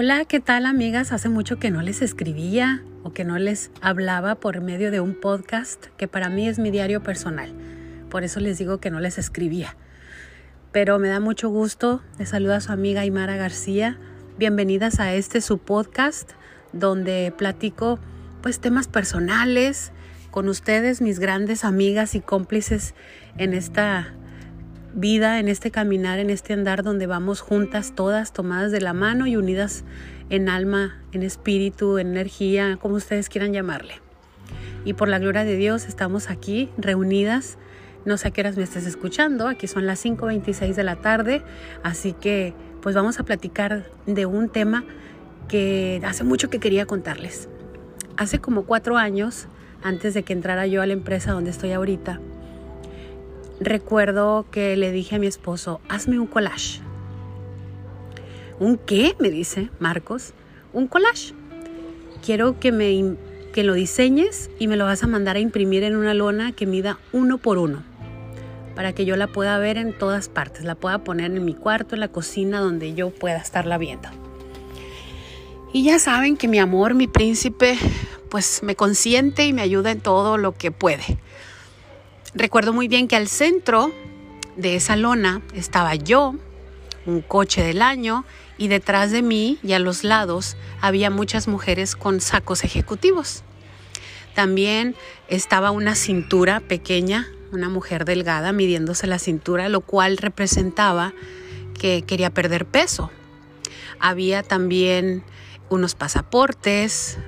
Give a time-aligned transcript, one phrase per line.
[0.00, 1.10] Hola, ¿qué tal amigas?
[1.10, 5.16] Hace mucho que no les escribía o que no les hablaba por medio de un
[5.16, 7.52] podcast que para mí es mi diario personal.
[8.08, 9.76] Por eso les digo que no les escribía.
[10.70, 12.00] Pero me da mucho gusto.
[12.16, 13.98] Les saluda a su amiga Aymara García.
[14.38, 16.30] Bienvenidas a este su podcast
[16.72, 17.98] donde platico
[18.40, 19.90] pues temas personales
[20.30, 22.94] con ustedes, mis grandes amigas y cómplices
[23.36, 24.14] en esta
[24.94, 29.26] vida, en este caminar, en este andar donde vamos juntas todas, tomadas de la mano
[29.26, 29.84] y unidas
[30.30, 33.94] en alma, en espíritu, en energía, como ustedes quieran llamarle.
[34.84, 37.58] Y por la gloria de Dios estamos aquí reunidas.
[38.04, 41.42] No sé qué horas me estés escuchando, aquí son las 5.26 de la tarde,
[41.82, 44.84] así que pues vamos a platicar de un tema
[45.48, 47.48] que hace mucho que quería contarles.
[48.16, 49.46] Hace como cuatro años,
[49.82, 52.20] antes de que entrara yo a la empresa donde estoy ahorita,
[53.60, 56.80] recuerdo que le dije a mi esposo, hazme un collage.
[58.58, 59.14] ¿Un qué?
[59.20, 60.32] me dice Marcos.
[60.72, 61.34] Un collage.
[62.24, 63.16] Quiero que me
[63.52, 66.66] que lo diseñes y me lo vas a mandar a imprimir en una lona que
[66.66, 67.82] mida uno por uno
[68.78, 71.96] para que yo la pueda ver en todas partes, la pueda poner en mi cuarto,
[71.96, 74.08] en la cocina, donde yo pueda estarla viendo.
[75.72, 77.76] Y ya saben que mi amor, mi príncipe,
[78.28, 81.18] pues me consiente y me ayuda en todo lo que puede.
[82.38, 83.92] Recuerdo muy bien que al centro
[84.54, 86.36] de esa lona estaba yo,
[87.04, 88.24] un coche del año,
[88.56, 93.42] y detrás de mí y a los lados había muchas mujeres con sacos ejecutivos.
[94.36, 94.94] También
[95.26, 101.14] estaba una cintura pequeña, una mujer delgada midiéndose la cintura, lo cual representaba
[101.76, 103.10] que quería perder peso.
[103.98, 105.24] Había también
[105.70, 107.18] unos pasaportes,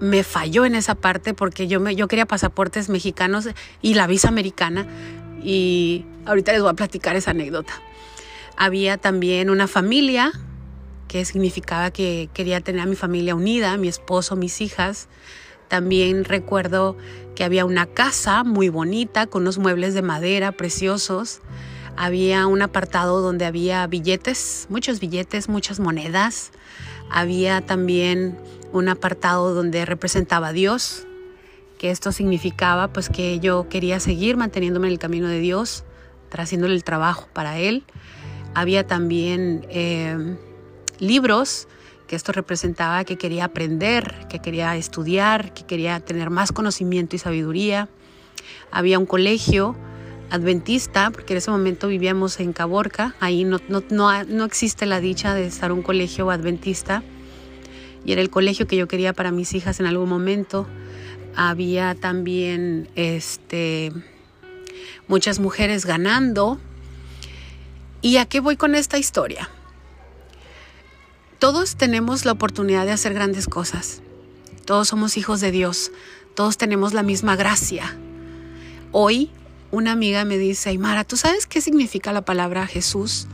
[0.00, 3.48] me falló en esa parte porque yo, me, yo quería pasaportes mexicanos
[3.82, 4.86] y la visa americana
[5.42, 7.72] y ahorita les voy a platicar esa anécdota.
[8.56, 10.32] Había también una familia
[11.08, 15.08] que significaba que quería tener a mi familia unida, mi esposo, mis hijas.
[15.68, 16.96] También recuerdo
[17.34, 21.40] que había una casa muy bonita con unos muebles de madera preciosos.
[21.96, 26.50] Había un apartado donde había billetes, muchos billetes, muchas monedas.
[27.10, 28.36] Había también
[28.76, 31.06] un apartado donde representaba a Dios,
[31.78, 35.84] que esto significaba pues que yo quería seguir manteniéndome en el camino de Dios,
[36.30, 37.84] haciéndole el trabajo para Él.
[38.54, 40.36] Había también eh,
[40.98, 41.66] libros,
[42.06, 47.18] que esto representaba que quería aprender, que quería estudiar, que quería tener más conocimiento y
[47.18, 47.88] sabiduría.
[48.70, 49.74] Había un colegio
[50.30, 55.00] adventista, porque en ese momento vivíamos en Caborca, ahí no, no, no, no existe la
[55.00, 57.02] dicha de estar un colegio adventista
[58.06, 60.66] y era el colegio que yo quería para mis hijas en algún momento.
[61.34, 63.92] Había también este,
[65.08, 66.60] muchas mujeres ganando.
[68.00, 69.50] ¿Y a qué voy con esta historia?
[71.40, 74.00] Todos tenemos la oportunidad de hacer grandes cosas.
[74.64, 75.90] Todos somos hijos de Dios.
[76.36, 77.96] Todos tenemos la misma gracia.
[78.92, 79.30] Hoy
[79.72, 83.26] una amiga me dice, Aymara, ¿tú sabes qué significa la palabra Jesús?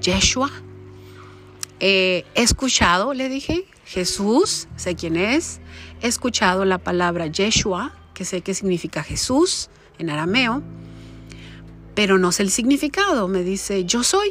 [0.00, 0.50] Yeshua.
[1.80, 5.60] Eh, he escuchado, le dije, Jesús, sé quién es.
[6.00, 9.68] He escuchado la palabra Yeshua, que sé que significa Jesús
[9.98, 10.62] en arameo,
[11.96, 13.26] pero no sé el significado.
[13.26, 14.30] Me dice, yo soy.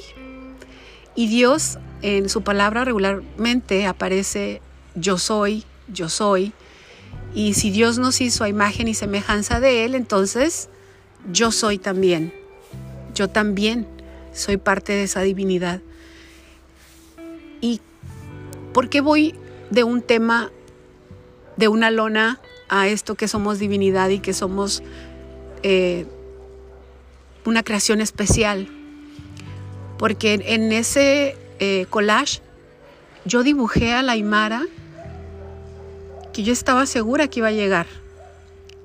[1.14, 4.62] Y Dios en su palabra regularmente aparece
[4.96, 6.54] yo soy, yo soy.
[7.36, 10.70] Y si Dios nos hizo a imagen y semejanza de Él, entonces
[11.34, 12.34] yo soy también.
[13.14, 13.86] Yo también
[14.34, 15.82] soy parte de esa divinidad.
[17.60, 17.82] ¿Y
[18.72, 19.36] por qué voy
[19.70, 20.52] de un tema,
[21.58, 24.84] de una lona a esto que somos divinidad y que somos
[25.64, 26.06] eh,
[27.46, 28.68] una creación especial.
[29.98, 32.42] Porque en ese eh, collage
[33.26, 34.64] yo dibujé a la Aymara
[36.34, 37.88] que yo estaba segura que iba a llegar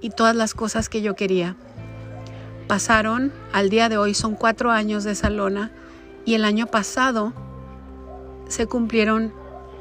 [0.01, 1.57] y todas las cosas que yo quería.
[2.67, 5.71] Pasaron, al día de hoy son cuatro años de esa lona
[6.25, 7.33] y el año pasado
[8.49, 9.33] se cumplieron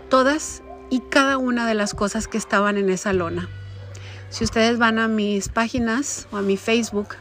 [0.09, 0.62] todas
[0.93, 3.49] y cada una de las cosas que estaban en esa lona.
[4.29, 7.15] Si ustedes van a mis páginas o a mi Facebook,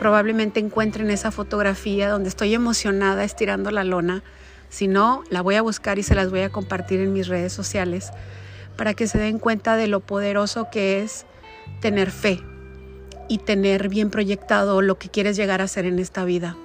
[0.00, 4.24] probablemente encuentren esa fotografía donde estoy emocionada estirando la lona.
[4.68, 7.52] Si no, la voy a buscar y se las voy a compartir en mis redes
[7.52, 8.10] sociales
[8.76, 11.24] para que se den cuenta de lo poderoso que es
[11.80, 12.42] tener fe
[13.28, 16.56] y tener bien proyectado lo que quieres llegar a ser en esta vida.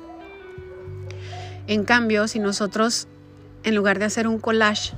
[1.67, 3.07] En cambio, si nosotros,
[3.63, 4.95] en lugar de hacer un collage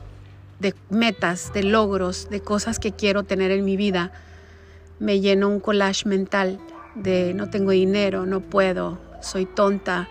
[0.59, 4.11] de metas, de logros, de cosas que quiero tener en mi vida,
[4.99, 6.59] me lleno un collage mental
[6.95, 10.07] de no tengo dinero, no puedo, soy tonta,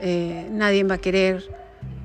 [0.00, 1.44] eh, nadie va a querer,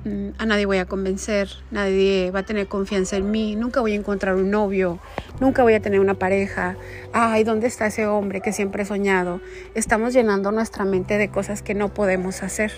[0.04, 3.92] mm, a nadie voy a convencer, nadie va a tener confianza en mí, nunca voy
[3.92, 4.98] a encontrar un novio,
[5.38, 6.76] nunca voy a tener una pareja.
[7.12, 9.40] Ay, ¿dónde está ese hombre que siempre he soñado?
[9.74, 12.72] Estamos llenando nuestra mente de cosas que no podemos hacer.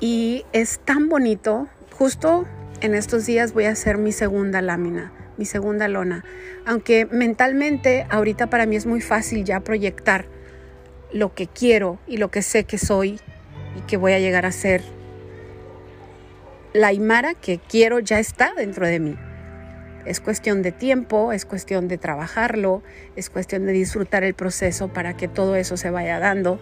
[0.00, 1.66] Y es tan bonito,
[1.98, 2.46] justo
[2.80, 6.24] en estos días voy a hacer mi segunda lámina, mi segunda lona.
[6.64, 10.26] Aunque mentalmente ahorita para mí es muy fácil ya proyectar
[11.12, 13.20] lo que quiero y lo que sé que soy
[13.76, 14.82] y que voy a llegar a ser.
[16.72, 19.16] La Aymara que quiero ya está dentro de mí.
[20.04, 22.82] Es cuestión de tiempo, es cuestión de trabajarlo,
[23.16, 26.60] es cuestión de disfrutar el proceso para que todo eso se vaya dando.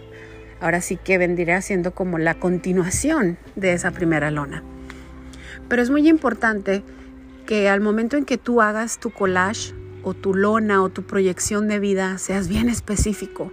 [0.61, 4.65] Ahora sí que vendría siendo como la continuación de esa primera lona.
[5.69, 6.83] Pero es muy importante
[7.47, 11.69] que al momento en que tú hagas tu collage o tu lona o tu proyección
[11.69, 13.53] de vida, seas bien específico.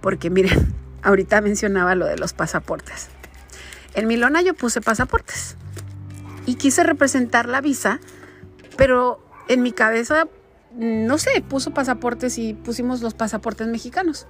[0.00, 3.08] Porque miren, ahorita mencionaba lo de los pasaportes.
[3.94, 5.56] En mi lona yo puse pasaportes
[6.44, 7.98] y quise representar la visa,
[8.76, 9.18] pero
[9.48, 10.28] en mi cabeza,
[10.76, 14.26] no sé, puso pasaportes y pusimos los pasaportes mexicanos.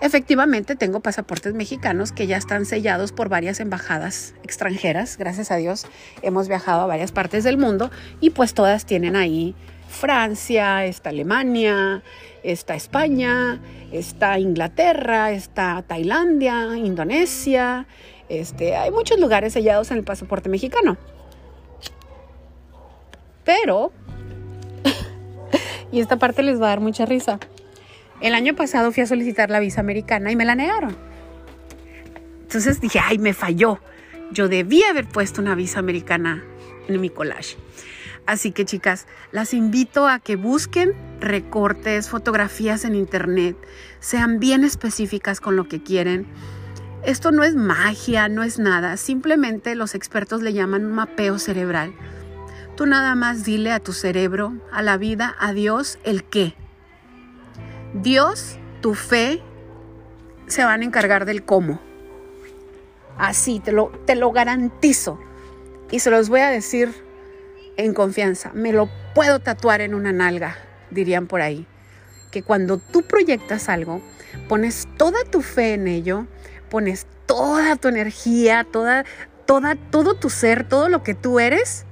[0.00, 5.16] Efectivamente, tengo pasaportes mexicanos que ya están sellados por varias embajadas extranjeras.
[5.16, 5.86] Gracias a Dios
[6.22, 9.54] hemos viajado a varias partes del mundo y pues todas tienen ahí
[9.88, 12.02] Francia, está Alemania,
[12.42, 13.60] está España,
[13.92, 17.86] está Inglaterra, está Tailandia, Indonesia.
[18.28, 20.96] Este, hay muchos lugares sellados en el pasaporte mexicano.
[23.44, 23.92] Pero,
[25.92, 27.38] y esta parte les va a dar mucha risa.
[28.24, 30.96] El año pasado fui a solicitar la visa americana y me la negaron.
[32.40, 33.80] Entonces dije, ay, me falló.
[34.30, 36.42] Yo debía haber puesto una visa americana
[36.88, 37.58] en mi collage.
[38.24, 43.58] Así que chicas, las invito a que busquen recortes, fotografías en internet,
[44.00, 46.26] sean bien específicas con lo que quieren.
[47.04, 51.92] Esto no es magia, no es nada, simplemente los expertos le llaman mapeo cerebral.
[52.74, 56.54] Tú nada más dile a tu cerebro, a la vida, a Dios, el qué.
[57.94, 59.40] Dios, tu fe,
[60.48, 61.80] se van a encargar del cómo.
[63.16, 65.20] Así, te lo, te lo garantizo.
[65.92, 66.92] Y se los voy a decir
[67.76, 68.50] en confianza.
[68.52, 70.56] Me lo puedo tatuar en una nalga,
[70.90, 71.68] dirían por ahí.
[72.32, 74.02] Que cuando tú proyectas algo,
[74.48, 76.26] pones toda tu fe en ello,
[76.70, 79.04] pones toda tu energía, toda,
[79.46, 81.86] toda, todo tu ser, todo lo que tú eres.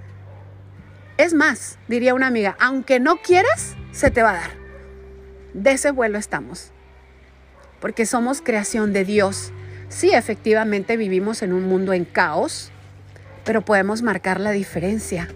[1.16, 4.61] Es más, diría una amiga, aunque no quieras, se te va a dar
[5.54, 6.72] de ese vuelo estamos.
[7.80, 9.52] Porque somos creación de Dios.
[9.88, 12.70] Sí, efectivamente vivimos en un mundo en caos,
[13.44, 15.28] pero podemos marcar la diferencia.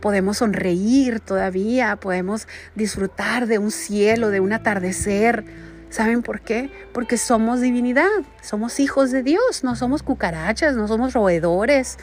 [0.00, 5.44] Podemos sonreír todavía, podemos disfrutar de un cielo, de un atardecer.
[5.90, 6.70] ¿Saben por qué?
[6.92, 8.08] Porque somos divinidad,
[8.40, 11.98] somos hijos de Dios, no somos cucarachas, no somos roedores,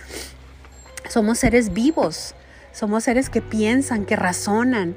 [1.09, 2.35] somos seres vivos,
[2.71, 4.95] somos seres que piensan, que razonan,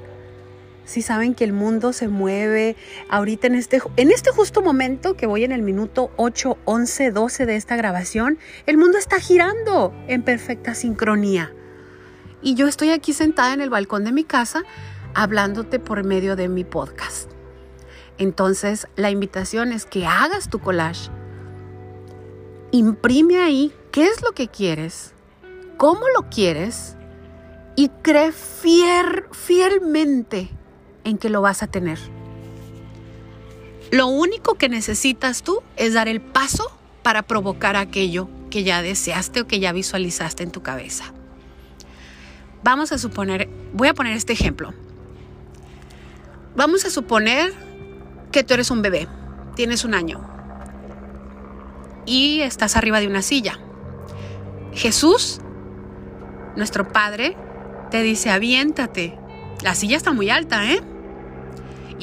[0.85, 2.75] si saben que el mundo se mueve
[3.09, 7.45] ahorita en este, en este justo momento que voy en el minuto 8, 11, 12
[7.45, 11.53] de esta grabación, el mundo está girando en perfecta sincronía.
[12.41, 14.63] Y yo estoy aquí sentada en el balcón de mi casa
[15.13, 17.31] hablándote por medio de mi podcast.
[18.17, 21.09] Entonces, la invitación es que hagas tu collage.
[22.71, 25.13] Imprime ahí qué es lo que quieres,
[25.77, 26.97] cómo lo quieres
[27.75, 30.49] y cree fiel, fielmente
[31.03, 31.99] en que lo vas a tener.
[33.91, 36.71] Lo único que necesitas tú es dar el paso
[37.03, 41.13] para provocar aquello que ya deseaste o que ya visualizaste en tu cabeza.
[42.63, 44.73] Vamos a suponer, voy a poner este ejemplo.
[46.55, 47.53] Vamos a suponer
[48.31, 49.07] que tú eres un bebé,
[49.55, 50.33] tienes un año
[52.05, 53.59] y estás arriba de una silla.
[54.73, 55.39] Jesús,
[56.55, 57.37] nuestro Padre,
[57.91, 59.17] te dice, aviéntate.
[59.61, 60.81] La silla está muy alta, ¿eh?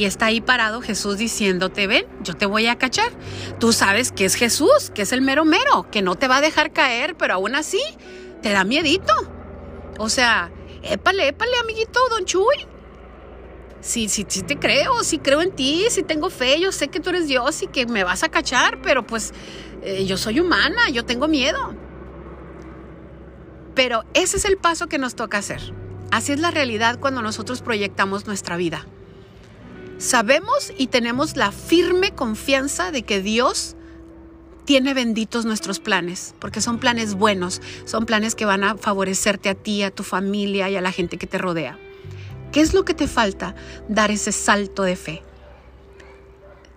[0.00, 3.12] Y está ahí parado Jesús diciéndote, ven, yo te voy a cachar.
[3.58, 6.40] Tú sabes que es Jesús, que es el mero mero, que no te va a
[6.40, 7.82] dejar caer, pero aún así
[8.40, 9.12] te da miedito.
[9.98, 10.50] O sea,
[10.82, 12.66] épale, épale, amiguito, don Chuy.
[13.82, 17.00] Sí, sí, sí te creo, sí creo en ti, sí tengo fe, yo sé que
[17.00, 19.34] tú eres Dios y que me vas a cachar, pero pues
[19.82, 21.74] eh, yo soy humana, yo tengo miedo.
[23.74, 25.60] Pero ese es el paso que nos toca hacer.
[26.10, 28.86] Así es la realidad cuando nosotros proyectamos nuestra vida.
[30.00, 33.76] Sabemos y tenemos la firme confianza de que Dios
[34.64, 39.54] tiene benditos nuestros planes, porque son planes buenos, son planes que van a favorecerte a
[39.54, 41.78] ti, a tu familia y a la gente que te rodea.
[42.50, 43.54] ¿Qué es lo que te falta?
[43.88, 45.22] Dar ese salto de fe.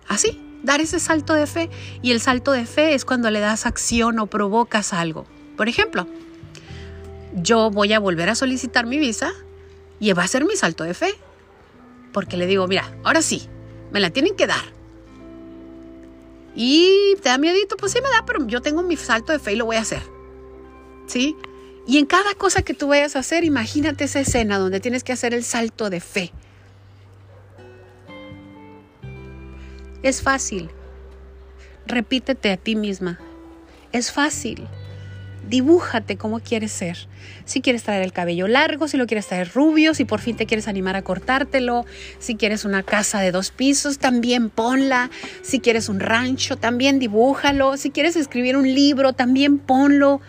[0.09, 1.69] Así, dar ese salto de fe.
[2.01, 5.25] Y el salto de fe es cuando le das acción o provocas algo.
[5.55, 6.09] Por ejemplo,
[7.33, 9.31] yo voy a volver a solicitar mi visa
[10.01, 11.15] y va a ser mi salto de fe.
[12.13, 13.49] Porque le digo, mira, ahora sí,
[13.91, 14.63] me la tienen que dar.
[16.55, 19.53] Y te da miedito, pues sí me da, pero yo tengo mi salto de fe
[19.53, 20.03] y lo voy a hacer.
[21.07, 21.35] ¿Sí?
[21.85, 25.11] Y en cada cosa que tú vayas a hacer, imagínate esa escena donde tienes que
[25.11, 26.31] hacer el salto de fe.
[30.03, 30.69] Es fácil.
[31.85, 33.19] Repítete a ti misma.
[33.91, 34.67] Es fácil.
[35.53, 36.97] Dibújate cómo quieres ser.
[37.45, 40.47] Si quieres traer el cabello largo, si lo quieres traer rubio, si por fin te
[40.47, 41.85] quieres animar a cortártelo,
[42.17, 45.11] si quieres una casa de dos pisos, también ponla.
[45.43, 47.77] Si quieres un rancho, también dibújalo.
[47.77, 50.21] Si quieres escribir un libro, también ponlo.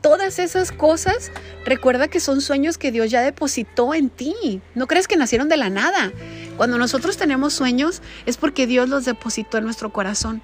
[0.00, 1.30] Todas esas cosas,
[1.64, 4.60] recuerda que son sueños que Dios ya depositó en ti.
[4.74, 6.10] No crees que nacieron de la nada.
[6.56, 10.42] Cuando nosotros tenemos sueños es porque Dios los depositó en nuestro corazón.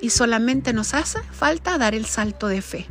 [0.00, 2.88] Y solamente nos hace falta dar el salto de fe.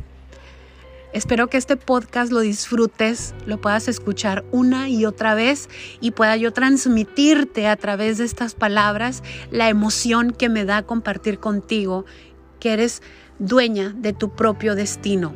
[1.14, 5.68] Espero que este podcast lo disfrutes, lo puedas escuchar una y otra vez
[6.00, 11.38] y pueda yo transmitirte a través de estas palabras la emoción que me da compartir
[11.38, 12.04] contigo
[12.58, 13.00] que eres
[13.38, 15.32] dueña de tu propio destino,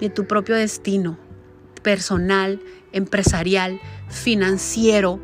[0.00, 1.18] de tu propio destino
[1.82, 5.20] personal, empresarial, financiero.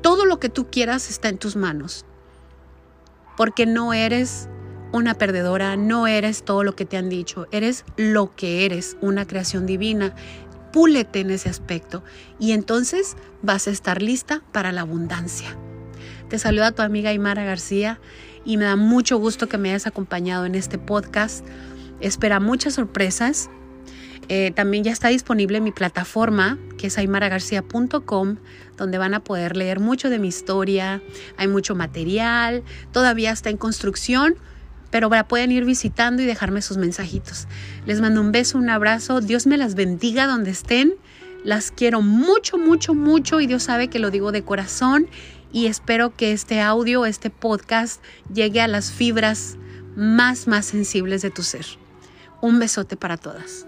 [0.00, 2.04] Todo lo que tú quieras está en tus manos.
[3.36, 4.48] Porque no eres
[4.92, 9.26] una perdedora, no eres todo lo que te han dicho, eres lo que eres, una
[9.26, 10.14] creación divina.
[10.72, 12.04] Púlete en ese aspecto
[12.38, 15.56] y entonces vas a estar lista para la abundancia.
[16.28, 18.00] Te saluda tu amiga Aymara García
[18.44, 21.44] y me da mucho gusto que me hayas acompañado en este podcast.
[22.00, 23.50] Espera muchas sorpresas.
[24.28, 28.36] Eh, también ya está disponible mi plataforma, que es aymaragarcía.com,
[28.76, 31.02] donde van a poder leer mucho de mi historia.
[31.36, 34.36] Hay mucho material, todavía está en construcción,
[34.90, 37.46] pero pueden ir visitando y dejarme sus mensajitos.
[37.86, 40.94] Les mando un beso, un abrazo, Dios me las bendiga donde estén.
[41.44, 45.06] Las quiero mucho, mucho, mucho y Dios sabe que lo digo de corazón
[45.52, 49.56] y espero que este audio, este podcast llegue a las fibras
[49.96, 51.66] más, más sensibles de tu ser.
[52.40, 53.66] Un besote para todas.